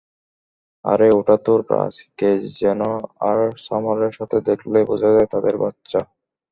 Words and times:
আরে 0.85 1.07
ওটা 1.11 1.35
তো 1.45 1.53
রাজ-কে 1.69 2.29
জন 2.57 2.81
আর 3.29 3.37
সামারের 3.65 4.13
সাথে 4.19 4.37
দেখলেই 4.49 4.85
বোঝা 4.85 5.09
যায় 5.15 5.29
তাদের 5.33 5.55
বাচ্চা। 5.57 5.99